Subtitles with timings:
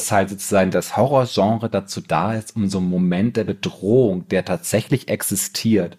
[0.00, 4.46] dass halt sozusagen das Horrorgenre dazu da ist, um so einen Moment der Bedrohung, der
[4.46, 5.98] tatsächlich existiert,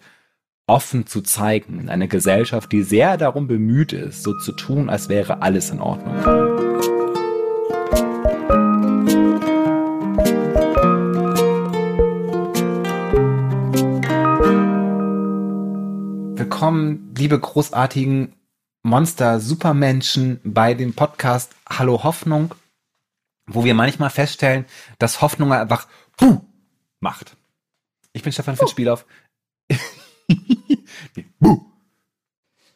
[0.66, 1.78] offen zu zeigen.
[1.78, 5.80] In einer Gesellschaft, die sehr darum bemüht ist, so zu tun, als wäre alles in
[5.80, 6.16] Ordnung.
[16.36, 18.32] Willkommen, liebe großartigen
[18.82, 22.52] Monster, Supermenschen bei dem Podcast Hallo Hoffnung,
[23.54, 24.64] wo wir manchmal feststellen,
[24.98, 26.40] dass Hoffnung einfach Puh
[27.00, 27.36] macht.
[28.12, 29.06] Ich bin Stefan Fitzspielhoff.
[31.38, 31.60] Buh.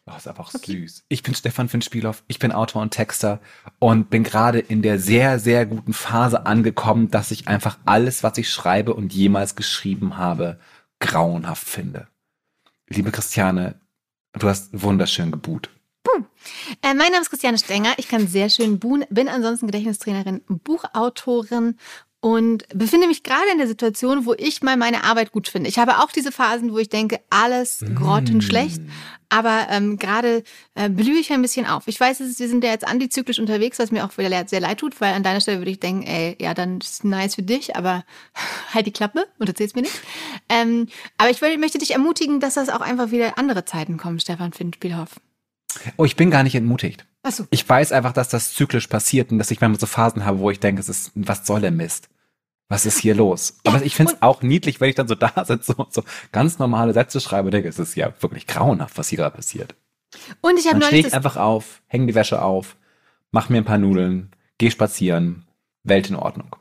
[0.08, 0.82] Oh, ist einfach okay.
[0.82, 1.04] süß.
[1.08, 3.40] Ich bin Stefan Finspielhoff, ich bin Autor und Texter
[3.80, 8.38] und bin gerade in der sehr, sehr guten Phase angekommen, dass ich einfach alles, was
[8.38, 10.60] ich schreibe und jemals geschrieben habe,
[11.00, 12.06] grauenhaft finde.
[12.88, 13.80] Liebe Christiane,
[14.32, 15.70] du hast wunderschön gebuht.
[16.82, 17.94] Äh, mein Name ist Christiane Stenger.
[17.96, 21.76] Ich kann sehr schön buhen, bin ansonsten Gedächtnistrainerin, Buchautorin
[22.20, 25.68] und befinde mich gerade in der Situation, wo ich mal meine Arbeit gut finde.
[25.68, 28.90] Ich habe auch diese Phasen, wo ich denke, alles grottenschlecht, mm.
[29.28, 30.42] aber ähm, gerade
[30.74, 31.84] äh, blühe ich ein bisschen auf.
[31.86, 35.00] Ich weiß, wir sind ja jetzt antizyklisch unterwegs, was mir auch wieder sehr leid tut,
[35.00, 38.04] weil an deiner Stelle würde ich denken, ey, ja, dann ist nice für dich, aber
[38.74, 40.00] halt die Klappe und erzähl's mir nicht.
[40.48, 44.18] Ähm, aber ich würde, möchte dich ermutigen, dass das auch einfach wieder andere Zeiten kommen,
[44.18, 45.10] Stefan Finn-Spielhoff.
[45.96, 47.06] Oh, ich bin gar nicht entmutigt.
[47.22, 47.46] Ach so.
[47.50, 50.50] Ich weiß einfach, dass das zyklisch passiert und dass ich manchmal so Phasen habe, wo
[50.50, 52.08] ich denke, es ist, was soll der Mist?
[52.68, 53.58] was ist hier los?
[53.64, 56.58] Aber ich finde es auch niedlich, wenn ich dann so da sitze und so ganz
[56.58, 59.74] normale Sätze schreibe und denke, es ist ja wirklich grauenhaft, was hier gerade passiert.
[60.40, 60.88] Und ich habe neulich.
[60.88, 62.76] Stehe ich einfach auf, hänge die Wäsche auf,
[63.30, 65.46] mach mir ein paar Nudeln, geh spazieren,
[65.84, 66.56] Welt in Ordnung.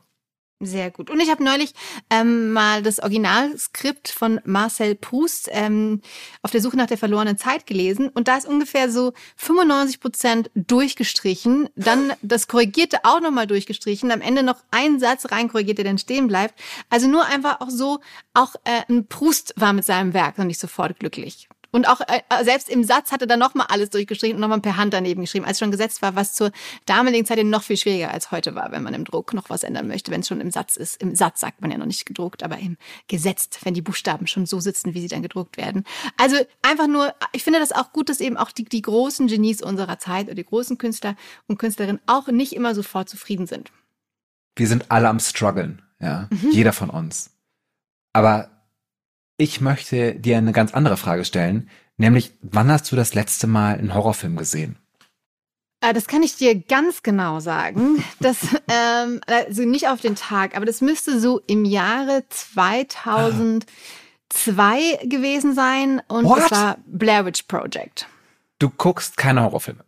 [0.58, 1.10] Sehr gut.
[1.10, 1.74] Und ich habe neulich
[2.08, 6.00] ähm, mal das Originalskript von Marcel Proust ähm,
[6.40, 8.08] auf der Suche nach der verlorenen Zeit gelesen.
[8.08, 11.68] Und da ist ungefähr so 95 Prozent durchgestrichen.
[11.76, 14.10] Dann das Korrigierte auch nochmal durchgestrichen.
[14.10, 16.58] Am Ende noch ein Satz reinkorrigiert, der dann stehen bleibt.
[16.88, 18.00] Also nur einfach auch so,
[18.32, 21.50] auch äh, ein Proust war mit seinem Werk noch nicht sofort glücklich.
[21.76, 24.78] Und auch äh, äh, selbst im Satz hatte er nochmal alles durchgeschrieben und nochmal per
[24.78, 26.50] Hand daneben geschrieben, als schon gesetzt war, was zur
[26.86, 29.86] damaligen Zeit noch viel schwieriger als heute war, wenn man im Druck noch was ändern
[29.86, 31.02] möchte, wenn es schon im Satz ist.
[31.02, 32.78] Im Satz sagt man ja noch nicht gedruckt, aber im
[33.08, 35.84] gesetzt, wenn die Buchstaben schon so sitzen, wie sie dann gedruckt werden.
[36.16, 39.60] Also einfach nur, ich finde das auch gut, dass eben auch die, die großen Genies
[39.60, 41.14] unserer Zeit oder die großen Künstler
[41.46, 43.70] und Künstlerinnen auch nicht immer sofort zufrieden sind.
[44.54, 46.52] Wir sind alle am struggeln, ja, mhm.
[46.52, 47.32] jeder von uns.
[48.14, 48.55] Aber
[49.36, 53.78] ich möchte dir eine ganz andere Frage stellen, nämlich wann hast du das letzte Mal
[53.78, 54.76] einen Horrorfilm gesehen?
[55.80, 58.02] Äh, das kann ich dir ganz genau sagen.
[58.20, 58.38] Das,
[58.68, 63.66] ähm, also nicht auf den Tag, aber das müsste so im Jahre 2002
[65.04, 66.44] gewesen sein und What?
[66.44, 68.08] es war Blair Witch Project.
[68.58, 69.84] Du guckst keine Horrorfilme?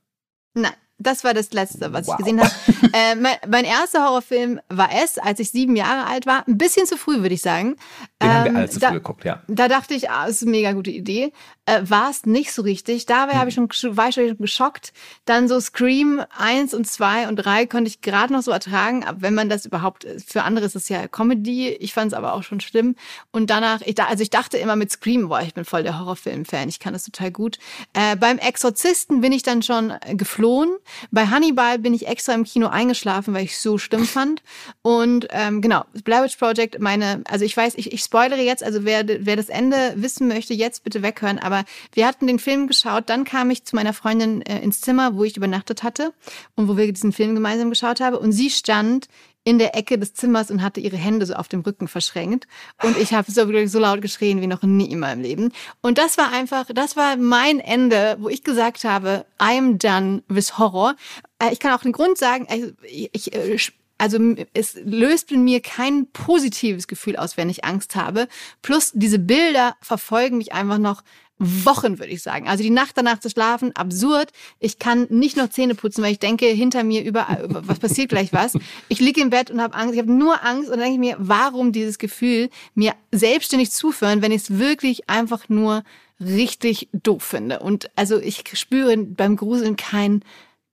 [0.54, 0.75] Nein.
[1.00, 2.16] Das war das Letzte, was wow.
[2.19, 2.50] ich gesehen habe.
[2.92, 6.47] äh, mein, mein, erster Horrorfilm war es, als ich sieben Jahre alt war.
[6.48, 7.76] Ein bisschen zu früh, würde ich sagen.
[8.20, 9.42] Den ähm, haben wir ähm, alle zu da, früh geguckt, ja.
[9.47, 11.32] Da dachte ich, ah, ist eine mega gute Idee.
[11.66, 13.06] Äh, war es nicht so richtig.
[13.06, 13.48] Da war, hm.
[13.48, 14.92] ich schon, war ich schon geschockt.
[15.25, 19.04] Dann so Scream 1 und 2 und 3 konnte ich gerade noch so ertragen.
[19.04, 21.69] Aber wenn man das überhaupt, für andere ist es ja Comedy.
[21.69, 22.97] Ich fand es aber auch schon schlimm.
[23.31, 26.69] Und danach, ich, also ich dachte immer mit Scream, boah, ich bin voll der Horrorfilm-Fan.
[26.69, 27.58] Ich kann das total gut.
[27.92, 30.70] Äh, beim Exorzisten bin ich dann schon geflohen.
[31.10, 34.43] Bei Hannibal bin ich extra im Kino eingeschlafen, weil ich so schlimm fand.
[34.82, 38.84] Und ähm, genau, Blair Witch Project, meine, also ich weiß, ich, ich spoilere jetzt, also
[38.84, 41.38] wer, wer das Ende wissen möchte, jetzt bitte weghören.
[41.38, 45.16] Aber wir hatten den Film geschaut, dann kam ich zu meiner Freundin äh, ins Zimmer,
[45.16, 46.12] wo ich übernachtet hatte
[46.56, 48.16] und wo wir diesen Film gemeinsam geschaut haben.
[48.16, 49.09] Und sie stand
[49.48, 52.47] in der Ecke des Zimmers und hatte ihre Hände so auf dem Rücken verschränkt.
[52.82, 55.53] Und ich habe so, so laut geschrien wie noch nie in meinem Leben.
[55.81, 60.58] Und das war einfach, das war mein Ende, wo ich gesagt habe, I'm done with
[60.58, 60.97] Horror.
[61.38, 63.56] Äh, ich kann auch den Grund sagen, also ich, ich äh,
[63.97, 64.19] also
[64.53, 68.28] es löst in mir kein positives Gefühl aus, wenn ich Angst habe.
[68.60, 71.03] Plus diese Bilder verfolgen mich einfach noch
[71.38, 72.49] Wochen, würde ich sagen.
[72.49, 74.31] Also die Nacht danach zu schlafen, absurd.
[74.59, 78.32] Ich kann nicht noch Zähne putzen, weil ich denke, hinter mir überall, was passiert gleich
[78.32, 78.54] was.
[78.88, 79.94] Ich liege im Bett und habe Angst.
[79.94, 84.20] Ich habe nur Angst und dann denke ich mir, warum dieses Gefühl mir selbstständig zuführen,
[84.23, 85.85] wenn ich es wirklich einfach nur
[86.20, 87.61] richtig doof finde.
[87.61, 90.25] Und also ich spüre beim Gruseln keinen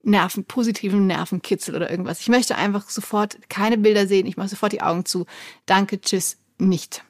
[0.02, 2.20] Nerven, positiven Nervenkitzel oder irgendwas.
[2.20, 4.26] Ich möchte einfach sofort keine Bilder sehen.
[4.26, 5.26] Ich mache sofort die Augen zu.
[5.66, 7.05] Danke, tschüss, nicht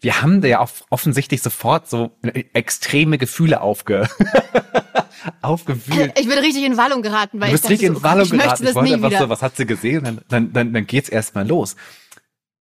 [0.00, 2.12] wir haben da ja auch offensichtlich sofort so
[2.52, 4.08] extreme Gefühle aufge
[5.42, 6.18] aufgewühlt.
[6.18, 8.66] Ich bin richtig in Wallung geraten, weil du bist ich richtig in Wallung geraten.
[8.66, 9.20] Ich, wollte einfach wieder.
[9.20, 10.04] so, was hat sie gesehen?
[10.04, 11.76] Dann, dann, dann, dann geht's erstmal los.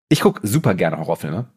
[0.09, 1.47] Ich guck super gerne Horrorfilme.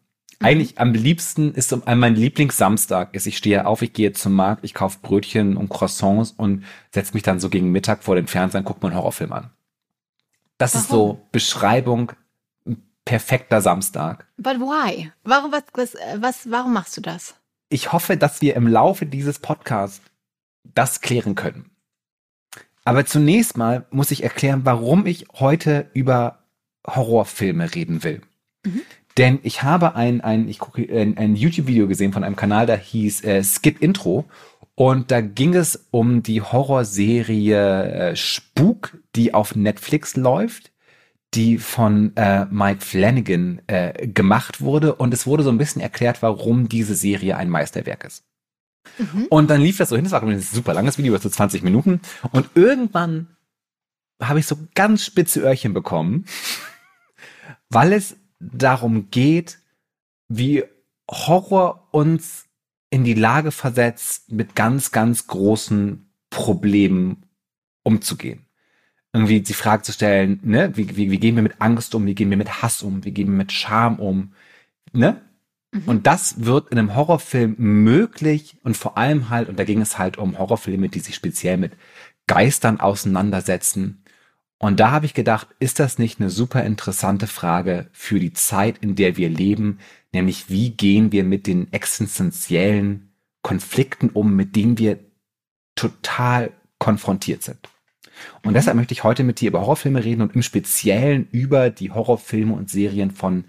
[0.41, 0.45] Mhm.
[0.45, 4.73] Eigentlich am liebsten ist mein Lieblingssamstag ist, ich stehe auf, ich gehe zum Markt, ich
[4.73, 8.65] kaufe Brötchen und Croissants und setze mich dann so gegen Mittag vor den Fernseher und
[8.65, 9.51] gucke mir einen Horrorfilm an.
[10.57, 12.11] Das ist so Beschreibung
[13.05, 14.27] perfekter Samstag.
[14.37, 15.11] But why?
[15.23, 17.35] Warum, was, was, was, warum machst du das?
[17.69, 20.01] Ich hoffe, dass wir im Laufe dieses Podcasts
[20.63, 21.71] das klären können.
[22.83, 26.39] Aber zunächst mal muss ich erklären, warum ich heute über
[26.87, 28.21] Horrorfilme reden will.
[28.65, 28.81] Mhm.
[29.17, 32.77] Denn ich habe ein, ein, ich gucke, ein, ein YouTube-Video gesehen von einem Kanal, der
[32.77, 34.25] hieß äh, Skip Intro.
[34.75, 40.70] Und da ging es um die Horrorserie äh, Spuk, die auf Netflix läuft,
[41.33, 44.95] die von äh, Mike Flanagan äh, gemacht wurde.
[44.95, 48.25] Und es wurde so ein bisschen erklärt, warum diese Serie ein Meisterwerk ist.
[48.97, 49.27] Mhm.
[49.29, 52.01] Und dann lief das so hin, das war ein super langes Video, so 20 Minuten.
[52.31, 53.27] Und irgendwann
[54.21, 56.25] habe ich so ganz spitze Öhrchen bekommen,
[57.69, 59.59] weil es darum geht,
[60.27, 60.63] wie
[61.09, 62.45] Horror uns
[62.89, 67.25] in die Lage versetzt, mit ganz, ganz großen Problemen
[67.83, 68.45] umzugehen.
[69.13, 72.15] Irgendwie die Frage zu stellen, ne, wie, wie, wie gehen wir mit Angst um, wie
[72.15, 74.33] gehen wir mit Hass um, wie gehen wir mit Scham um,
[74.93, 75.21] ne?
[75.71, 75.83] Mhm.
[75.85, 79.97] Und das wird in einem Horrorfilm möglich und vor allem halt, und da ging es
[79.97, 81.73] halt um Horrorfilme, die sich speziell mit
[82.27, 84.03] Geistern auseinandersetzen.
[84.57, 88.77] Und da habe ich gedacht, ist das nicht eine super interessante Frage für die Zeit,
[88.77, 89.79] in der wir leben,
[90.13, 93.11] nämlich wie gehen wir mit den existenziellen
[93.41, 94.99] Konflikten um, mit denen wir
[95.75, 97.70] total konfrontiert sind.
[98.43, 98.55] Und mhm.
[98.55, 102.53] deshalb möchte ich heute mit dir über Horrorfilme reden und im Speziellen über die Horrorfilme
[102.53, 103.45] und Serien von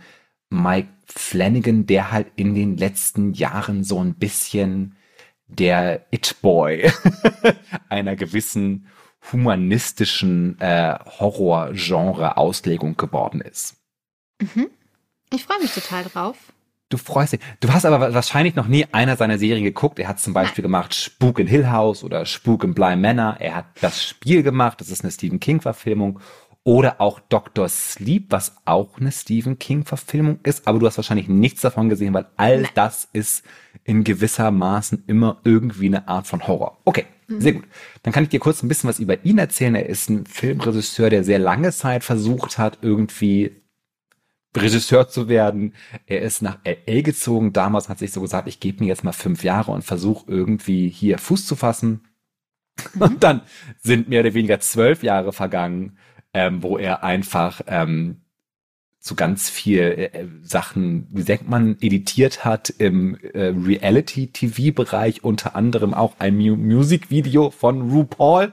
[0.51, 4.97] Mike Flanagan, der halt in den letzten Jahren so ein bisschen
[5.47, 6.91] der It-Boy
[7.89, 8.87] einer gewissen
[9.31, 13.77] humanistischen äh, Horror-Genre-Auslegung geworden ist.
[14.41, 14.71] Mhm.
[15.33, 16.52] Ich freue mich total drauf.
[16.93, 17.41] Du freust dich.
[17.61, 19.99] Du hast aber wahrscheinlich noch nie einer seiner Serien geguckt.
[19.99, 23.37] Er hat zum Beispiel gemacht Spuk in Hill House oder Spuk in Bly Manor.
[23.39, 24.79] Er hat das Spiel gemacht.
[24.79, 26.21] Das ist eine Stephen King-Verfilmung.
[26.65, 27.67] Oder auch Dr.
[27.71, 30.69] Sleep, was auch eine Stephen King-Verfilmung ist.
[30.69, 32.71] Aber du hast wahrscheinlich nichts davon gesehen, weil all Nein.
[32.75, 33.43] das ist
[33.85, 36.77] in gewisser Maßen immer irgendwie eine Art von Horror.
[36.85, 37.41] Okay, mhm.
[37.41, 37.65] sehr gut.
[38.03, 39.75] Dann kann ich dir kurz ein bisschen was über ihn erzählen.
[39.77, 43.62] Er ist ein Filmregisseur, der sehr lange Zeit versucht hat, irgendwie
[44.57, 45.75] Regisseur zu werden.
[46.07, 47.53] Er ist nach LA gezogen.
[47.53, 50.89] Damals hat sich so gesagt, ich gebe mir jetzt mal fünf Jahre und versuche irgendwie
[50.89, 52.09] hier Fuß zu fassen.
[52.95, 53.03] Mhm.
[53.03, 53.43] Und dann
[53.81, 55.99] sind mehr oder weniger zwölf Jahre vergangen
[56.35, 58.23] ähm, wo er einfach ähm,
[58.99, 65.57] so ganz viel äh, äh, Sachen, wie sagt man, editiert hat im äh, Reality-TV-Bereich, unter
[65.57, 68.53] anderem auch ein Mu Musikvideo von RuPaul,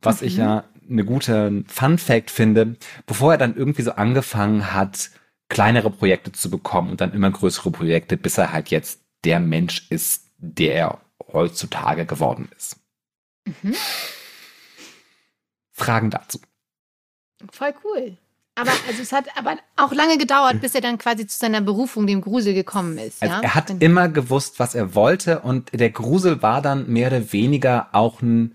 [0.00, 0.26] was mhm.
[0.26, 2.76] ich ja eine gute Fun-Fact finde,
[3.06, 5.10] bevor er dann irgendwie so angefangen hat,
[5.48, 9.86] kleinere Projekte zu bekommen und dann immer größere Projekte, bis er halt jetzt der Mensch
[9.90, 11.00] ist, der er
[11.32, 12.76] heutzutage geworden ist.
[13.46, 13.74] Mhm.
[15.72, 16.40] Fragen dazu.
[17.50, 18.16] Voll cool.
[18.56, 22.06] Aber also es hat aber auch lange gedauert, bis er dann quasi zu seiner Berufung,
[22.06, 23.20] dem Grusel, gekommen ist.
[23.20, 27.32] Also Er hat immer gewusst, was er wollte, und der Grusel war dann mehr oder
[27.32, 28.54] weniger auch ein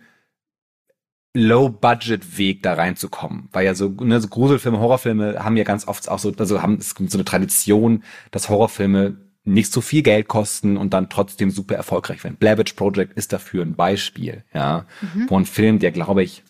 [1.34, 3.50] Low-Budget-Weg da reinzukommen.
[3.52, 6.76] Weil ja so, ne, so Gruselfilme, Horrorfilme haben ja ganz oft auch so, also haben
[6.76, 11.76] es so eine Tradition, dass Horrorfilme nicht so viel Geld kosten und dann trotzdem super
[11.76, 12.38] erfolgreich werden.
[12.38, 15.26] Blair Witch Project ist dafür ein Beispiel, ja, mhm.
[15.30, 16.44] wo ein Film, der glaube ich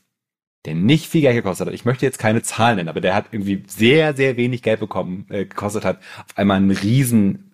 [0.66, 1.74] der nicht viel Geld gekostet hat.
[1.74, 5.26] Ich möchte jetzt keine Zahlen nennen, aber der hat irgendwie sehr, sehr wenig Geld bekommen,
[5.30, 7.54] äh, gekostet hat, auf einmal ein riesen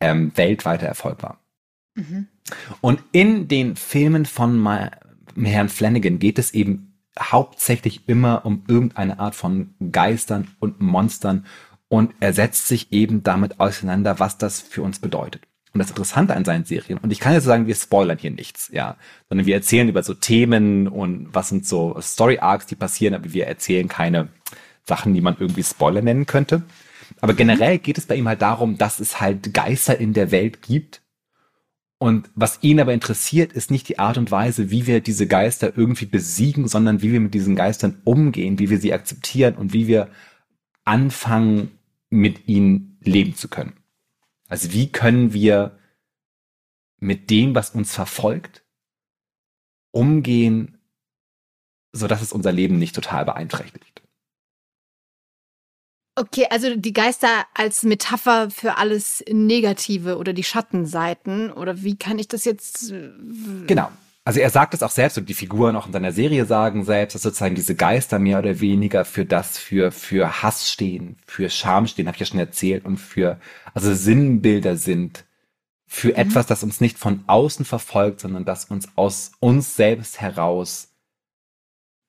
[0.00, 1.40] ähm, weltweiter Erfolg war.
[1.96, 2.28] Mhm.
[2.80, 4.90] Und in den Filmen von Ma
[5.42, 11.46] Herrn Flanagan geht es eben hauptsächlich immer um irgendeine Art von Geistern und Monstern
[11.88, 15.42] und er setzt sich eben damit auseinander, was das für uns bedeutet.
[15.72, 18.70] Und das Interessante an seinen Serien, und ich kann jetzt sagen, wir spoilern hier nichts,
[18.72, 18.96] ja,
[19.28, 23.32] sondern wir erzählen über so Themen und was sind so Story Arcs, die passieren, aber
[23.32, 24.28] wir erzählen keine
[24.84, 26.62] Sachen, die man irgendwie Spoiler nennen könnte.
[27.20, 30.62] Aber generell geht es bei ihm halt darum, dass es halt Geister in der Welt
[30.62, 31.00] gibt.
[32.04, 35.74] Und was ihn aber interessiert, ist nicht die Art und Weise, wie wir diese Geister
[35.74, 39.86] irgendwie besiegen, sondern wie wir mit diesen Geistern umgehen, wie wir sie akzeptieren und wie
[39.86, 40.10] wir
[40.84, 41.78] anfangen,
[42.10, 43.72] mit ihnen leben zu können.
[44.48, 45.78] Also wie können wir
[46.98, 48.66] mit dem, was uns verfolgt,
[49.90, 50.76] umgehen,
[51.92, 53.93] so dass es unser Leben nicht total beeinträchtigt?
[56.16, 62.18] Okay, also die Geister als Metapher für alles Negative oder die Schattenseiten oder wie kann
[62.20, 62.92] ich das jetzt?
[62.92, 63.10] Äh,
[63.66, 63.90] genau.
[64.26, 67.14] Also er sagt es auch selbst und die Figuren auch in seiner Serie sagen selbst,
[67.14, 71.86] dass sozusagen diese Geister mehr oder weniger für das, für, für Hass stehen, für Scham
[71.86, 73.38] stehen, habe ich ja schon erzählt, und für,
[73.74, 75.24] also Sinnbilder sind
[75.86, 76.14] für mhm.
[76.14, 80.88] etwas, das uns nicht von außen verfolgt, sondern das uns aus uns selbst heraus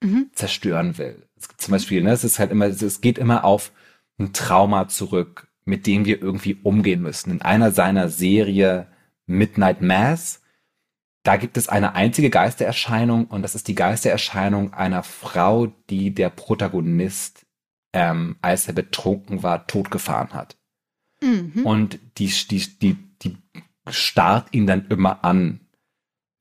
[0.01, 0.29] mhm.
[0.33, 1.21] zerstören will.
[1.57, 3.73] Zum Beispiel, ne, es ist halt immer, es geht immer auf
[4.17, 7.31] ein Trauma zurück, mit dem wir irgendwie umgehen müssen.
[7.31, 8.87] In einer seiner Serie
[9.25, 10.41] Midnight Mass,
[11.23, 16.29] da gibt es eine einzige Geistererscheinung und das ist die Geistererscheinung einer Frau, die der
[16.29, 17.45] Protagonist,
[17.93, 20.57] ähm, als er betrunken war, totgefahren hat.
[21.21, 21.65] Mhm.
[21.65, 23.37] Und die, die, die, die
[23.89, 25.61] starrt ihn dann immer an.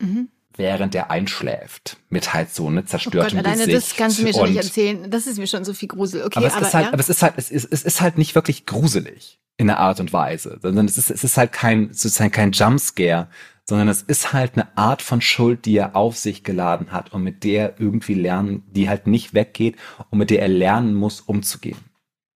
[0.00, 1.98] Mhm während er einschläft.
[2.08, 3.90] Mit halt so ne zerstörtem oh Gott, alleine Gesicht.
[3.90, 5.10] das kannst du mir schon nicht erzählen.
[5.10, 6.22] Das ist mir schon so viel Grusel.
[6.24, 6.92] Okay, aber es aber, ist halt, ja?
[6.92, 10.00] aber es ist halt, es ist, es ist halt nicht wirklich gruselig in der Art
[10.00, 13.28] und Weise, sondern es ist, es ist halt kein, sozusagen kein Jumpscare,
[13.64, 17.22] sondern es ist halt eine Art von Schuld, die er auf sich geladen hat und
[17.22, 19.76] mit der er irgendwie lernen, die halt nicht weggeht
[20.10, 21.78] und mit der er lernen muss, umzugehen.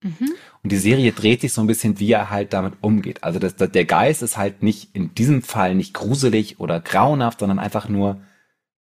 [0.02, 0.34] Mhm.
[0.62, 3.24] Und die Serie dreht sich so ein bisschen, wie er halt damit umgeht.
[3.24, 7.40] Also das, das, der Geist ist halt nicht in diesem Fall nicht gruselig oder grauenhaft,
[7.40, 8.20] sondern einfach nur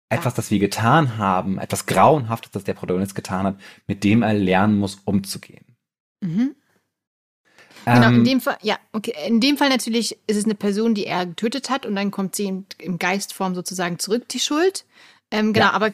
[0.09, 4.35] etwas, das wir getan haben, etwas Grauenhaftes, das der Protagonist getan hat, mit dem er
[4.35, 5.64] lernen muss, umzugehen.
[6.21, 6.55] Mhm.
[7.85, 9.14] Genau, in ähm, dem Fall, ja, okay.
[9.26, 12.37] In dem Fall natürlich ist es eine Person, die er getötet hat und dann kommt
[12.37, 14.85] sie in, in Geistform sozusagen zurück, die Schuld.
[15.31, 15.73] Ähm, genau, ja.
[15.73, 15.93] aber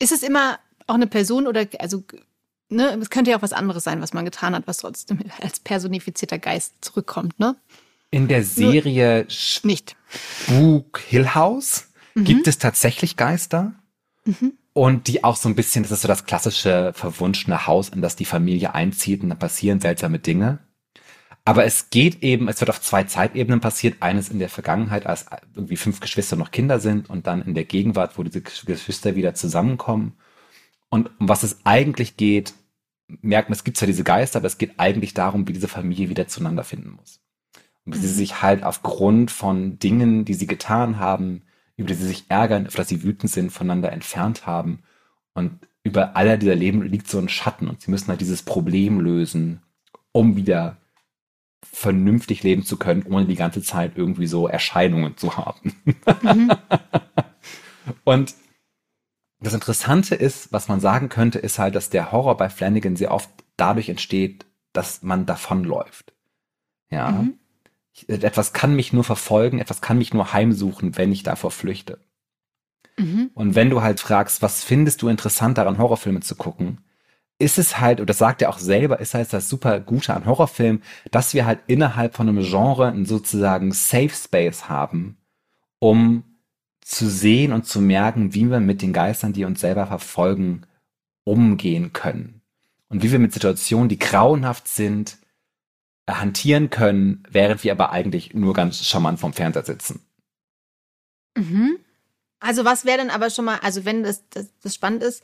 [0.00, 2.02] ist es immer auch eine Person oder, also
[2.74, 5.60] ne, es könnte ja auch was anderes sein, was man getan hat, was trotzdem als
[5.60, 7.56] personifizierter Geist zurückkommt, ne?
[8.10, 9.26] In der Serie
[9.62, 9.96] Nur nicht.
[10.08, 12.24] Spook Hill House mhm.
[12.24, 13.72] gibt es tatsächlich Geister.
[14.24, 14.52] Mhm.
[14.72, 18.16] Und die auch so ein bisschen, das ist so das klassische verwunschene Haus, in das
[18.16, 20.58] die Familie einzieht und dann passieren seltsame Dinge.
[21.44, 23.96] Aber es geht eben, es wird auf zwei Zeitebenen passiert.
[24.00, 27.64] Eines in der Vergangenheit, als irgendwie fünf Geschwister noch Kinder sind und dann in der
[27.64, 30.16] Gegenwart, wo diese Geschwister wieder zusammenkommen.
[30.88, 32.54] Und um was es eigentlich geht,
[33.08, 36.08] merkt man, es gibt zwar diese Geister, aber es geht eigentlich darum, wie diese Familie
[36.08, 37.20] wieder zueinander finden muss.
[37.84, 38.18] Und wie sie mhm.
[38.18, 41.42] sich halt aufgrund von Dingen, die sie getan haben,
[41.76, 44.80] über die sie sich ärgern, auf dass sie wütend sind, voneinander entfernt haben.
[45.34, 49.00] Und über aller dieser Leben liegt so ein Schatten und sie müssen halt dieses Problem
[49.00, 49.60] lösen,
[50.12, 50.78] um wieder
[51.62, 55.74] vernünftig leben zu können, ohne die ganze Zeit irgendwie so Erscheinungen zu haben.
[56.22, 56.52] Mhm.
[58.04, 58.34] und
[59.44, 63.12] das Interessante ist, was man sagen könnte, ist halt, dass der Horror bei Flanagan sehr
[63.12, 66.12] oft dadurch entsteht, dass man davonläuft.
[66.90, 67.10] Ja.
[67.10, 67.38] Mhm.
[68.08, 72.00] Etwas kann mich nur verfolgen, etwas kann mich nur heimsuchen, wenn ich davor flüchte.
[72.96, 73.30] Mhm.
[73.34, 76.80] Und wenn du halt fragst, was findest du interessant daran, Horrorfilme zu gucken,
[77.38, 80.26] ist es halt, und das sagt er auch selber, ist halt das super Gute an
[80.26, 85.18] Horrorfilmen, dass wir halt innerhalb von einem Genre einen sozusagen Safe Space haben,
[85.78, 86.24] um
[86.84, 90.66] zu sehen und zu merken, wie wir mit den Geistern, die uns selber verfolgen,
[91.24, 92.42] umgehen können.
[92.88, 95.16] Und wie wir mit Situationen, die grauenhaft sind,
[96.08, 100.04] hantieren können, während wir aber eigentlich nur ganz charmant vom Fernseher sitzen.
[101.34, 101.78] Mhm.
[102.38, 105.22] Also was wäre denn aber schon mal, also wenn das, das, das spannend ist,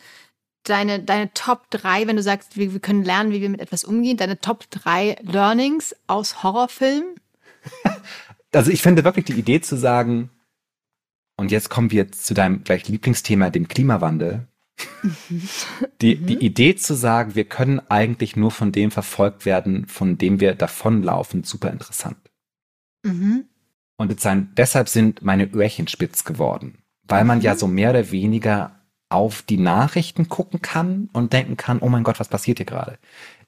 [0.63, 3.85] deine, deine Top 3, wenn du sagst, wir, wir können lernen, wie wir mit etwas
[3.85, 7.17] umgehen, deine Top 3 Learnings aus Horrorfilmen?
[8.53, 10.29] Also ich finde wirklich die Idee zu sagen,
[11.41, 14.47] und jetzt kommen wir zu deinem gleich Lieblingsthema, dem Klimawandel.
[16.03, 16.41] die, die mhm.
[16.41, 21.43] Idee zu sagen, wir können eigentlich nur von dem verfolgt werden, von dem wir davonlaufen,
[21.43, 22.19] super interessant.
[23.05, 23.47] Mhm.
[23.97, 24.23] Und
[24.59, 27.45] deshalb sind meine Öhrchen spitz geworden, weil man mhm.
[27.45, 28.79] ja so mehr oder weniger
[29.09, 32.99] auf die Nachrichten gucken kann und denken kann, oh mein Gott, was passiert hier gerade?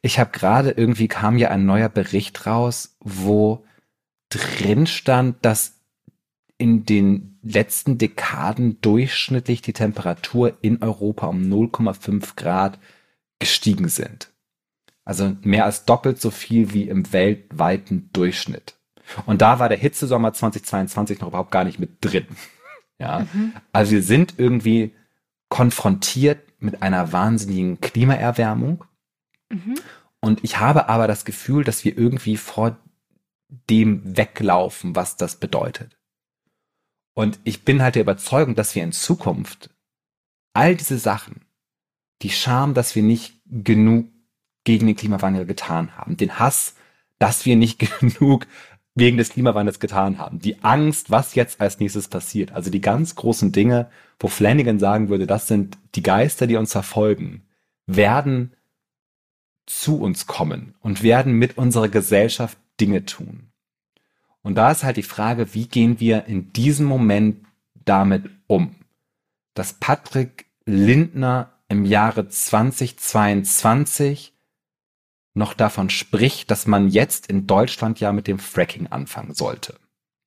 [0.01, 3.67] Ich habe gerade irgendwie kam ja ein neuer Bericht raus, wo
[4.31, 5.72] drin stand, dass
[6.63, 12.79] in den letzten Dekaden durchschnittlich die Temperatur in Europa um 0,5 Grad
[13.41, 14.31] gestiegen sind.
[15.05, 18.77] Also mehr als doppelt so viel wie im weltweiten Durchschnitt.
[19.27, 22.27] Und da war der Hitzesommer 2022 noch überhaupt gar nicht mit drin.
[22.99, 23.53] Ja, mhm.
[23.73, 24.95] also wir sind irgendwie
[25.49, 28.85] konfrontiert mit einer wahnsinnigen Klimaerwärmung.
[29.49, 29.75] Mhm.
[30.21, 32.77] Und ich habe aber das Gefühl, dass wir irgendwie vor
[33.69, 35.97] dem weglaufen, was das bedeutet.
[37.15, 39.71] Und ich bin halt der Überzeugung, dass wir in Zukunft
[40.55, 41.43] all diese Sachen,
[42.23, 44.07] die Scham, dass wir nicht genug
[44.65, 46.75] gegen den Klimawandel getan haben, den Hass,
[47.19, 48.47] dass wir nicht genug
[48.95, 53.15] wegen des Klimawandels getan haben, die Angst, was jetzt als nächstes passiert, also die ganz
[53.15, 57.47] großen Dinge, wo Flanagan sagen würde, das sind die Geister, die uns verfolgen,
[57.87, 58.55] werden
[59.67, 63.52] zu uns kommen und werden mit unserer Gesellschaft Dinge tun.
[64.43, 67.45] Und da ist halt die Frage, wie gehen wir in diesem Moment
[67.85, 68.75] damit um?
[69.55, 74.33] Dass Patrick Lindner im Jahre 2022
[75.35, 79.77] noch davon spricht, dass man jetzt in Deutschland ja mit dem Fracking anfangen sollte.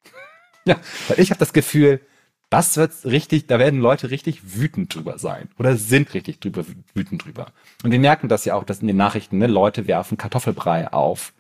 [0.66, 2.02] ja, weil ich habe das Gefühl,
[2.50, 7.26] Das wird richtig, da werden Leute richtig wütend drüber sein oder sind richtig drüber, wütend
[7.26, 7.48] drüber.
[7.84, 11.34] Und die merken das ja auch, dass in den Nachrichten ne, Leute werfen Kartoffelbrei auf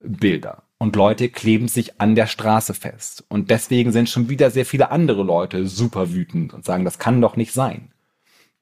[0.00, 3.24] Bilder und Leute kleben sich an der Straße fest.
[3.28, 7.20] Und deswegen sind schon wieder sehr viele andere Leute super wütend und sagen, das kann
[7.20, 7.92] doch nicht sein.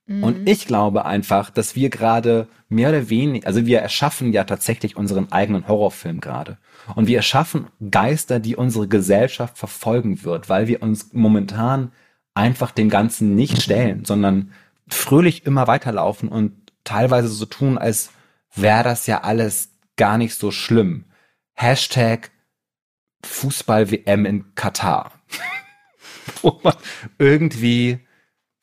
[0.07, 0.23] Mhm.
[0.23, 4.97] Und ich glaube einfach, dass wir gerade mehr oder weniger, also wir erschaffen ja tatsächlich
[4.97, 6.59] unseren eigenen Horrorfilm gerade.
[6.95, 11.93] Und wir erschaffen Geister, die unsere Gesellschaft verfolgen wird, weil wir uns momentan
[12.35, 14.53] einfach dem Ganzen nicht stellen, sondern
[14.89, 16.53] fröhlich immer weiterlaufen und
[16.85, 18.11] teilweise so tun, als
[18.55, 21.05] wäre das ja alles gar nicht so schlimm.
[21.55, 22.31] Hashtag
[23.25, 25.13] Fußball-WM in Katar.
[26.43, 26.75] Wo man
[27.19, 28.01] irgendwie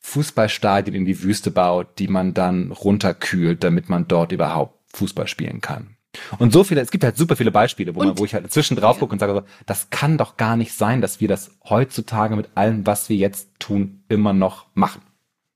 [0.00, 5.60] Fußballstadien in die Wüste baut, die man dann runterkühlt, damit man dort überhaupt Fußball spielen
[5.60, 5.96] kann.
[6.38, 8.76] Und so viele, es gibt halt super viele Beispiele, wo, man, wo ich halt zwischen
[8.76, 12.36] drauf gucke und sage, so, das kann doch gar nicht sein, dass wir das heutzutage
[12.36, 15.00] mit allem, was wir jetzt tun, immer noch machen.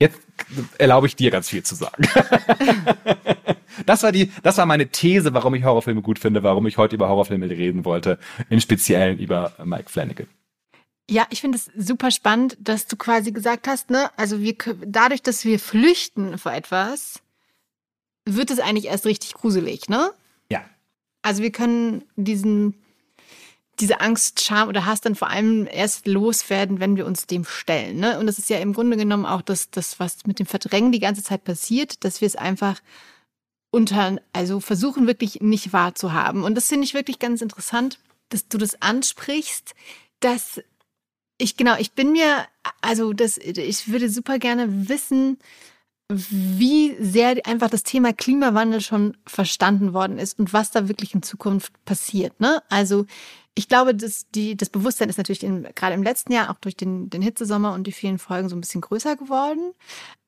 [0.01, 0.21] Jetzt
[0.79, 2.07] erlaube ich dir ganz viel zu sagen.
[3.87, 6.97] das war die, das war meine These, warum ich Horrorfilme gut finde, warum ich heute
[6.97, 8.19] über Horrorfilme reden wollte,
[8.51, 10.27] im Speziellen über Mike Flanagan.
[11.09, 15.23] Ja, ich finde es super spannend, dass du quasi gesagt hast, ne, also wir, dadurch,
[15.23, 17.23] dass wir flüchten vor etwas,
[18.25, 20.11] wird es eigentlich erst richtig gruselig, ne?
[21.27, 22.77] Also wir können diesen,
[23.81, 27.99] diese Angst, Scham oder Hass dann vor allem erst loswerden, wenn wir uns dem stellen.
[27.99, 28.19] Ne?
[28.19, 31.01] Und das ist ja im Grunde genommen auch das, das, was mit dem Verdrängen die
[31.01, 32.81] ganze Zeit passiert, dass wir es einfach
[33.71, 36.45] unter, also versuchen wirklich nicht wahrzuhaben.
[36.45, 37.99] Und das finde ich wirklich ganz interessant,
[38.31, 39.75] dass du das ansprichst,
[40.21, 40.61] dass
[41.39, 42.47] ich, genau, ich bin mir,
[42.81, 45.39] also das, ich würde super gerne wissen,
[46.09, 51.23] wie sehr einfach das Thema Klimawandel schon verstanden worden ist und was da wirklich in
[51.23, 52.39] Zukunft passiert.
[52.41, 52.63] Ne?
[52.69, 53.07] Also
[53.57, 56.77] ich glaube, dass die, das Bewusstsein ist natürlich in, gerade im letzten Jahr auch durch
[56.77, 59.73] den, den Hitzesommer und die vielen Folgen so ein bisschen größer geworden.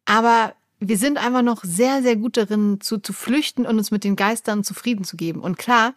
[0.06, 4.02] Aber wir sind einfach noch sehr, sehr gut darin, zu, zu flüchten und uns mit
[4.02, 5.40] den Geistern zufrieden zu geben.
[5.40, 5.94] Und klar,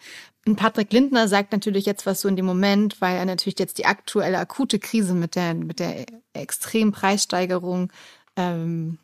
[0.57, 3.85] Patrick Lindner sagt natürlich jetzt was so in dem Moment, weil er natürlich jetzt die
[3.85, 7.93] aktuelle akute Krise mit der, mit der extremen Preissteigerung
[8.35, 8.97] ähm,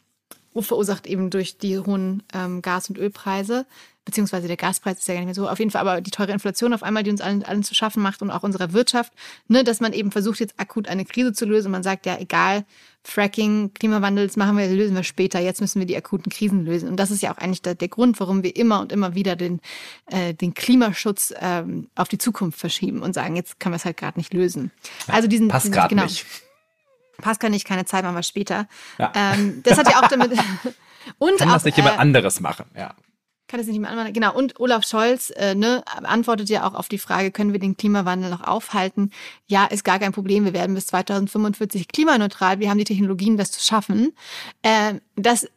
[0.60, 3.68] verursacht eben durch die hohen ähm, Gas- und Ölpreise,
[4.08, 5.50] beziehungsweise der Gaspreis ist ja gar nicht mehr so.
[5.50, 8.02] Auf jeden Fall aber die teure Inflation auf einmal, die uns allen, allen zu schaffen
[8.02, 9.12] macht und auch unserer Wirtschaft,
[9.50, 11.74] ne, dass man eben versucht, jetzt akut eine Krise zu lösen.
[11.74, 12.64] Man sagt ja, egal,
[13.04, 15.42] Fracking, Klimawandel, das machen wir, lösen wir später.
[15.42, 16.88] Jetzt müssen wir die akuten Krisen lösen.
[16.88, 19.36] Und das ist ja auch eigentlich der, der Grund, warum wir immer und immer wieder
[19.36, 19.60] den,
[20.06, 23.98] äh, den Klimaschutz ähm, auf die Zukunft verschieben und sagen, jetzt können wir es halt
[23.98, 24.72] gerade nicht lösen.
[25.08, 26.26] Also diesen, passt gerade genau, nicht.
[27.18, 28.68] Pascal nicht, keine Zeit, machen wir später.
[28.98, 29.12] Ja.
[29.14, 30.32] Ähm, das hat ja auch damit.
[31.18, 32.94] und Kann auch, das nicht jemand äh, anderes machen, ja.
[33.48, 34.36] Kann das nicht jemand anderes Genau.
[34.36, 38.30] Und Olaf Scholz äh, ne, antwortet ja auch auf die Frage, können wir den Klimawandel
[38.30, 39.12] noch aufhalten?
[39.48, 40.46] Ja, ist gar kein Problem.
[40.46, 42.60] Wir werden bis 2045 klimaneutral.
[42.60, 44.14] Wir haben die Technologien, das zu schaffen.
[44.64, 45.48] Äh, das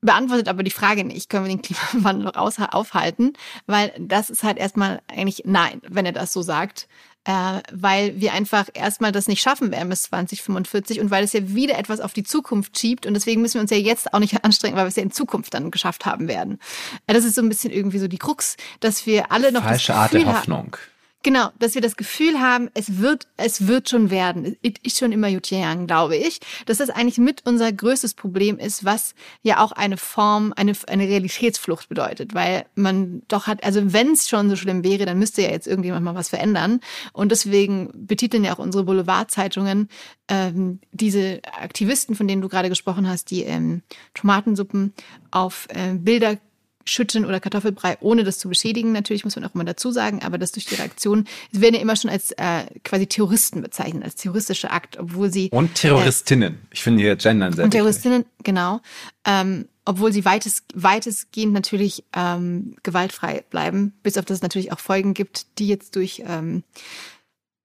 [0.00, 3.32] beantwortet aber die Frage nicht, können wir den Klimawandel noch aufhalten?
[3.66, 6.88] Weil das ist halt erstmal eigentlich nein, wenn er das so sagt
[7.24, 11.40] äh, weil wir einfach erstmal das nicht schaffen werden bis 2045 und weil es ja
[11.54, 14.44] wieder etwas auf die Zukunft schiebt und deswegen müssen wir uns ja jetzt auch nicht
[14.44, 16.58] anstrengen, weil wir es ja in Zukunft dann geschafft haben werden.
[17.06, 19.94] Äh, das ist so ein bisschen irgendwie so die Krux, dass wir alle noch falsche
[19.94, 20.76] Art der Hoffnung.
[20.76, 20.90] Haben,
[21.22, 24.56] Genau, dass wir das Gefühl haben, es wird, es wird schon werden.
[24.82, 26.40] Ist schon immer Jutjang, glaube ich.
[26.64, 31.06] Dass das eigentlich mit unser größtes Problem ist, was ja auch eine Form, eine, eine
[31.06, 32.32] Realitätsflucht bedeutet.
[32.32, 35.66] Weil man doch hat, also wenn es schon so schlimm wäre, dann müsste ja jetzt
[35.66, 36.80] irgendjemand mal was verändern.
[37.12, 39.88] Und deswegen betiteln ja auch unsere Boulevardzeitungen
[40.28, 43.82] ähm, diese Aktivisten, von denen du gerade gesprochen hast, die ähm,
[44.14, 44.94] Tomatensuppen
[45.30, 46.38] auf äh, Bilder
[46.84, 48.92] schütten oder Kartoffelbrei, ohne das zu beschädigen.
[48.92, 51.80] Natürlich muss man auch immer dazu sagen, aber das durch die Reaktion, sie werden ja
[51.80, 55.50] immer schon als äh, quasi Terroristen bezeichnet, als terroristischer Akt, obwohl sie.
[55.50, 56.54] Und Terroristinnen.
[56.54, 58.44] Äh, ich finde hier Gendern sehr Und Terroristinnen, wichtig.
[58.44, 58.80] genau.
[59.24, 64.78] Ähm, obwohl sie weitest, weitestgehend natürlich ähm, gewaltfrei bleiben, bis auf dass es natürlich auch
[64.78, 66.62] Folgen gibt, die jetzt durch ähm,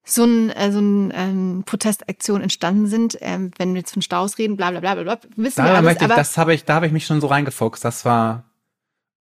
[0.05, 4.37] so ein, äh, so ein ähm, Protestaktion entstanden sind, ähm, wenn wir jetzt von Staus
[4.37, 6.87] reden, bla bla bla bla, wissen da wir alles, ich, das habe ich, da habe
[6.87, 7.83] ich mich schon so reingefuchst.
[7.83, 8.43] Das war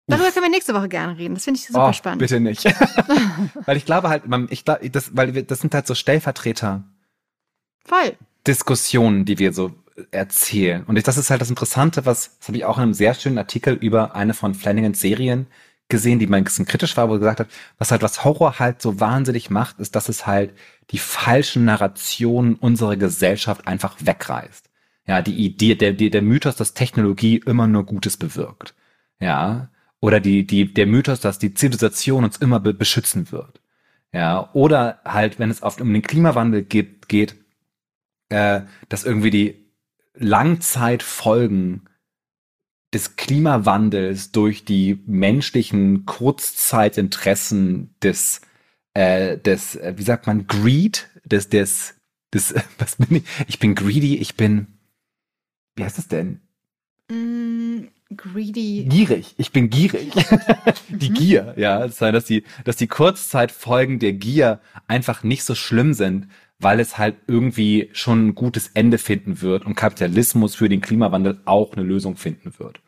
[0.06, 1.34] Darüber können wir nächste Woche gerne reden.
[1.34, 2.18] Das finde ich super oh, spannend.
[2.18, 2.64] Bitte nicht.
[3.66, 6.84] weil ich glaube halt, ich glaube, das, weil wir, das sind halt so Stellvertreter.
[7.84, 8.16] Voll.
[8.46, 9.72] Diskussionen, die wir so
[10.10, 10.84] erzählen.
[10.84, 13.38] Und das ist halt das Interessante, was, das habe ich auch in einem sehr schönen
[13.38, 15.46] Artikel über eine von Flanagans Serien
[15.88, 18.58] gesehen, die mal ein bisschen kritisch war, wo er gesagt hat, was halt was Horror
[18.58, 20.52] halt so wahnsinnig macht, ist, dass es halt
[20.90, 24.70] die falschen Narrationen unserer Gesellschaft einfach wegreißt.
[25.06, 28.74] Ja, die Idee, der, der Mythos, dass Technologie immer nur Gutes bewirkt.
[29.20, 29.68] Ja,
[30.04, 33.62] oder die, die, der Mythos, dass die Zivilisation uns immer be beschützen wird.
[34.12, 37.36] Ja, oder halt, wenn es oft um den Klimawandel geht, geht,
[38.28, 39.72] äh, dass irgendwie die
[40.12, 41.88] Langzeitfolgen
[42.92, 48.42] des Klimawandels durch die menschlichen Kurzzeitinteressen des,
[48.92, 51.94] äh, des, äh, wie sagt man, Greed, des, des,
[52.34, 53.24] des, was bin ich?
[53.48, 54.66] Ich bin greedy, ich bin,
[55.76, 56.42] wie heißt das denn?
[57.10, 57.43] Mm,
[58.16, 58.84] greedy.
[58.84, 60.12] Gierig, ich bin gierig.
[60.88, 61.14] die mhm.
[61.14, 65.94] Gier, ja, das heißt, dass die, dass die Kurzzeitfolgen der Gier einfach nicht so schlimm
[65.94, 70.80] sind, weil es halt irgendwie schon ein gutes Ende finden wird und Kapitalismus für den
[70.80, 72.80] Klimawandel auch eine Lösung finden wird.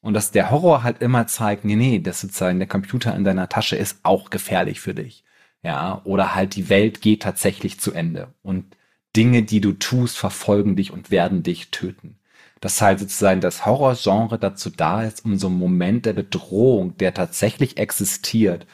[0.00, 3.48] Und dass der Horror halt immer zeigt, nee, nee, das sozusagen der Computer in deiner
[3.48, 5.24] Tasche ist auch gefährlich für dich.
[5.62, 8.76] Ja, oder halt die Welt geht tatsächlich zu Ende und
[9.16, 12.18] Dinge, die du tust, verfolgen dich und werden dich töten.
[12.60, 17.12] Dass halt sozusagen das Horrorgenre dazu da ist, um so einen Moment der Bedrohung, der
[17.12, 18.66] tatsächlich existiert,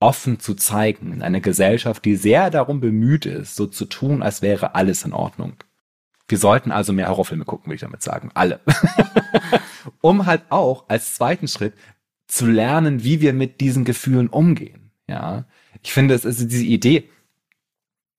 [0.00, 4.42] offen zu zeigen in einer Gesellschaft, die sehr darum bemüht ist, so zu tun, als
[4.42, 5.54] wäre alles in Ordnung.
[6.26, 8.30] Wir sollten also mehr Horrorfilme gucken, würde ich damit sagen.
[8.34, 8.60] Alle.
[10.00, 11.74] um halt auch als zweiten Schritt
[12.28, 14.92] zu lernen, wie wir mit diesen Gefühlen umgehen.
[15.06, 15.44] Ja.
[15.82, 17.08] Ich finde, es ist diese Idee,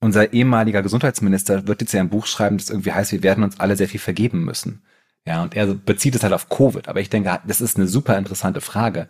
[0.02, 3.60] unser ehemaliger Gesundheitsminister wird jetzt ja ein Buch schreiben, das irgendwie heißt, wir werden uns
[3.60, 4.84] alle sehr viel vergeben müssen.
[5.26, 6.88] Ja, und er bezieht es halt auf Covid.
[6.88, 9.08] Aber ich denke, das ist eine super interessante Frage.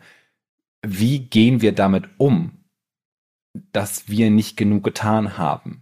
[0.82, 2.64] Wie gehen wir damit um,
[3.72, 5.82] dass wir nicht genug getan haben?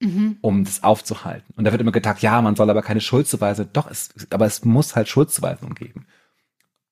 [0.00, 0.38] mhm.
[0.40, 1.52] um das aufzuhalten.
[1.56, 3.68] Und da wird immer gedacht, ja, man soll aber keine Schuldzuweisung.
[3.72, 6.06] Doch, es, aber es muss halt Schuldzuweisungen geben.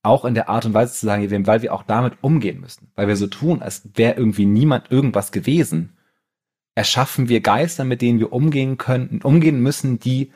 [0.03, 2.93] Auch in der Art und Weise zu sagen, weil wir auch damit umgehen müssen.
[2.95, 5.97] Weil wir so tun, als wäre irgendwie niemand irgendwas gewesen,
[6.75, 10.33] erschaffen wir Geister, mit denen wir umgehen können, umgehen müssen, die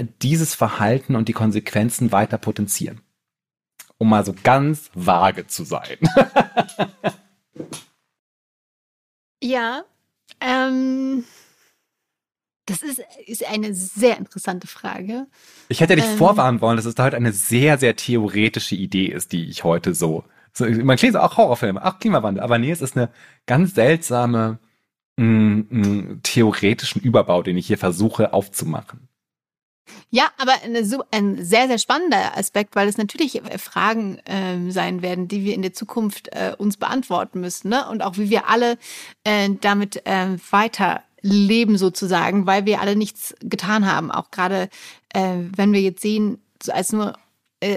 [0.00, 3.00] dieses Verhalten und die Konsequenzen weiter potenzieren.
[3.98, 5.98] Um mal so ganz vage zu sein.
[9.42, 9.84] ja,
[10.40, 11.24] ähm,
[12.66, 15.26] das ist, ist eine sehr interessante Frage.
[15.68, 19.06] Ich hätte dich ähm, vorwarnen wollen, dass es da halt eine sehr, sehr theoretische Idee
[19.06, 20.24] ist, die ich heute so.
[20.52, 23.10] so man kriegt auch Horrorfilme, auch Klimawandel, aber nee, es ist eine
[23.46, 24.58] ganz seltsame
[25.16, 29.08] mh, mm, mm, theoretischen Überbau, den ich hier versuche aufzumachen.
[30.10, 35.02] Ja, aber eine, ein sehr, sehr spannender Aspekt, weil es natürlich äh, Fragen äh, sein
[35.02, 37.68] werden, die wir in der Zukunft äh, uns beantworten müssen.
[37.68, 37.88] Ne?
[37.88, 38.78] Und auch wie wir alle
[39.24, 44.10] äh, damit äh, weiter leben sozusagen, weil wir alle nichts getan haben.
[44.10, 44.68] Auch gerade,
[45.12, 47.14] äh, wenn wir jetzt sehen, als nur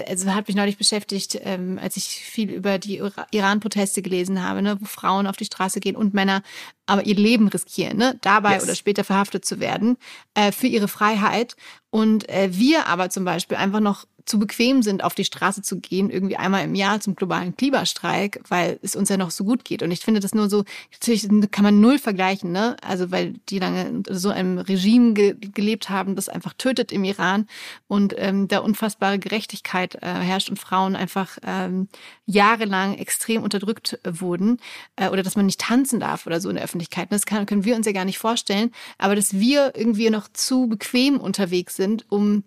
[0.06, 4.78] also hat mich neulich beschäftigt, ähm, als ich viel über die Iran-Proteste gelesen habe, ne,
[4.80, 6.42] wo Frauen auf die Straße gehen und Männer
[6.86, 8.64] aber ihr Leben riskieren, ne, dabei yes.
[8.64, 9.96] oder später verhaftet zu werden
[10.34, 11.56] äh, für ihre Freiheit.
[11.90, 15.80] Und äh, wir aber zum Beispiel einfach noch zu bequem sind, auf die Straße zu
[15.80, 19.64] gehen, irgendwie einmal im Jahr zum globalen Klimastreik, weil es uns ja noch so gut
[19.64, 19.82] geht.
[19.82, 22.76] Und ich finde das nur so, natürlich kann man null vergleichen, ne?
[22.82, 27.46] Also weil die lange so einem Regime ge gelebt haben, das einfach tötet im Iran
[27.86, 31.88] und ähm, da unfassbare Gerechtigkeit äh, herrscht und Frauen einfach ähm,
[32.26, 34.58] jahrelang extrem unterdrückt wurden
[34.96, 37.10] äh, oder dass man nicht tanzen darf oder so in der Öffentlichkeit.
[37.10, 38.72] Das kann, können wir uns ja gar nicht vorstellen.
[38.98, 42.44] Aber dass wir irgendwie noch zu bequem unterwegs sind, um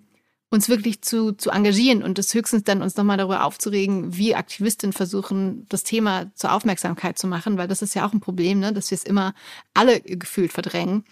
[0.51, 4.91] uns wirklich zu, zu engagieren und das höchstens dann uns nochmal darüber aufzuregen, wie Aktivistinnen
[4.91, 8.73] versuchen, das Thema zur Aufmerksamkeit zu machen, weil das ist ja auch ein Problem, ne,
[8.73, 9.33] dass wir es immer
[9.73, 11.05] alle gefühlt verdrängen.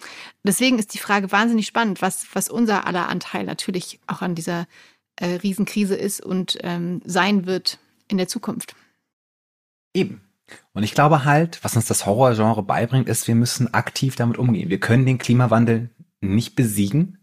[0.44, 4.68] Deswegen ist die Frage wahnsinnig spannend, was, was unser aller Anteil natürlich auch an dieser
[5.16, 8.76] äh, Riesenkrise ist und ähm, sein wird in der Zukunft.
[9.94, 10.22] Eben.
[10.74, 14.70] Und ich glaube halt, was uns das Horrorgenre beibringt, ist, wir müssen aktiv damit umgehen.
[14.70, 17.19] Wir können den Klimawandel nicht besiegen,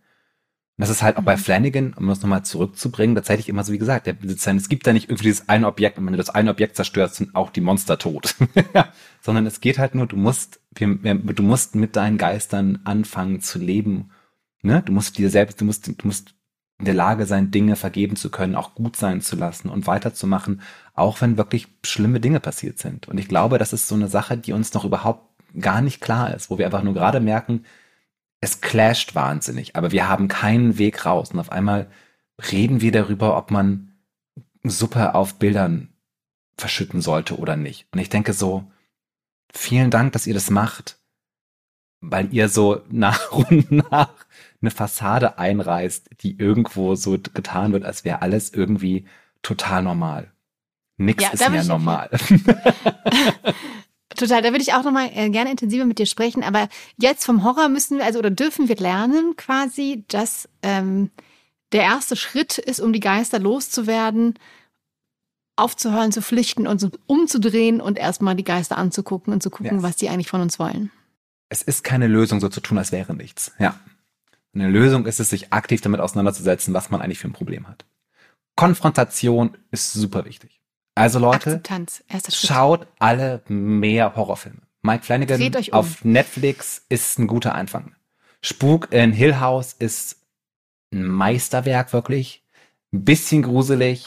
[0.77, 1.41] und das ist halt auch bei mhm.
[1.41, 4.93] Flanagan, um das nochmal zurückzubringen, tatsächlich immer so wie gesagt, der Besitzer, es gibt da
[4.93, 7.63] nicht irgendwie dieses eine Objekt, und wenn du das eine Objekt zerstörst, sind auch die
[7.63, 8.35] Monster tot.
[9.23, 14.11] Sondern es geht halt nur, du musst, du musst mit deinen Geistern anfangen zu leben.
[14.61, 14.83] Ne?
[14.85, 16.35] Du musst dir selbst, du musst, du musst
[16.79, 20.61] in der Lage sein, Dinge vergeben zu können, auch gut sein zu lassen und weiterzumachen,
[20.93, 23.09] auch wenn wirklich schlimme Dinge passiert sind.
[23.09, 25.27] Und ich glaube, das ist so eine Sache, die uns noch überhaupt
[25.59, 27.65] gar nicht klar ist, wo wir einfach nur gerade merken,
[28.47, 31.33] es clasht wahnsinnig, aber wir haben keinen Weg raus.
[31.33, 31.91] Und auf einmal
[32.53, 33.93] reden wir darüber, ob man
[34.63, 35.89] Suppe auf Bildern
[36.57, 37.89] verschütten sollte oder nicht.
[37.91, 38.71] Und ich denke so,
[39.53, 41.01] vielen Dank, dass ihr das macht,
[42.01, 44.15] weil ihr so nach und nach
[44.63, 49.07] eine Fassade einreißt, die irgendwo so getan wird, als wäre alles irgendwie
[49.43, 50.31] total normal.
[50.99, 52.11] Nix ja, ist mehr normal.
[54.17, 56.43] Total, da würde ich auch nochmal äh, gerne intensiver mit dir sprechen.
[56.43, 61.11] Aber jetzt vom Horror müssen wir, also oder dürfen wir lernen quasi, dass ähm,
[61.73, 64.35] der erste Schritt ist, um die Geister loszuwerden,
[65.57, 69.83] aufzuhören zu flüchten und umzudrehen und erstmal die Geister anzugucken und zu gucken, yes.
[69.83, 70.91] was die eigentlich von uns wollen.
[71.49, 73.53] Es ist keine Lösung, so zu tun, als wäre nichts.
[73.59, 73.79] Ja.
[74.55, 77.85] Eine Lösung ist es, sich aktiv damit auseinanderzusetzen, was man eigentlich für ein Problem hat.
[78.57, 80.61] Konfrontation ist super wichtig.
[80.97, 84.63] Also Leute, Akzeptanz, schaut alle mehr Horrorfilme.
[84.83, 85.75] Mike Flanagan um.
[85.75, 87.95] auf Netflix ist ein guter Anfang.
[88.41, 90.23] Spuk in Hill House ist
[90.93, 92.43] ein Meisterwerk wirklich.
[92.93, 94.07] Ein bisschen gruselig.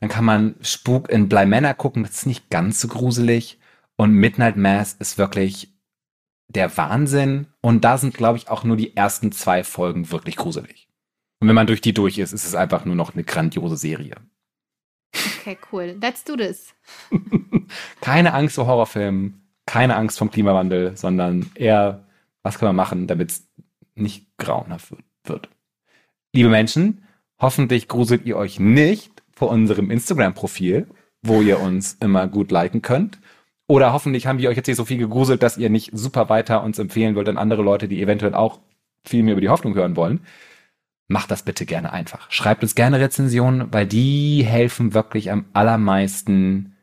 [0.00, 3.58] Dann kann man Spuk in Bly Manor gucken, das ist nicht ganz so gruselig.
[3.96, 5.72] Und Midnight Mass ist wirklich
[6.48, 7.46] der Wahnsinn.
[7.62, 10.88] Und da sind, glaube ich, auch nur die ersten zwei Folgen wirklich gruselig.
[11.40, 14.16] Und wenn man durch die durch ist, ist es einfach nur noch eine grandiose Serie.
[15.40, 15.96] Okay, cool.
[16.00, 16.74] Let's do this.
[18.00, 22.04] Keine Angst vor Horrorfilmen, keine Angst vom Klimawandel, sondern eher,
[22.42, 23.48] was kann man machen, damit es
[23.94, 24.92] nicht grauenhaft
[25.24, 25.48] wird-.
[26.34, 27.06] Liebe Menschen,
[27.38, 30.88] hoffentlich gruselt ihr euch nicht vor unserem Instagram-Profil,
[31.22, 33.18] wo ihr uns immer gut liken könnt.
[33.66, 36.62] Oder hoffentlich haben wir euch jetzt nicht so viel gegruselt, dass ihr nicht super weiter
[36.62, 38.60] uns empfehlen wollt an andere Leute, die eventuell auch
[39.06, 40.20] viel mehr über die Hoffnung hören wollen.
[41.06, 42.30] Macht das bitte gerne einfach.
[42.30, 46.76] Schreibt uns gerne Rezensionen, weil die helfen wirklich am allermeisten.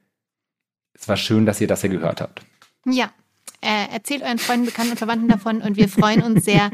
[0.93, 2.43] Es war schön, dass ihr das hier gehört habt.
[2.85, 3.11] Ja.
[3.63, 6.71] Äh, erzählt euren Freunden, Bekannten und Verwandten davon und wir freuen uns sehr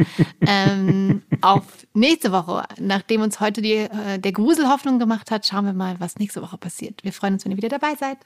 [0.48, 2.64] ähm, auf nächste Woche.
[2.80, 6.42] Nachdem uns heute die, äh, der Grusel Hoffnung gemacht hat, schauen wir mal, was nächste
[6.42, 7.04] Woche passiert.
[7.04, 8.20] Wir freuen uns, wenn ihr wieder dabei seid.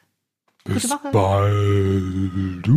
[0.64, 1.10] Gute Woche.
[1.12, 2.68] bald.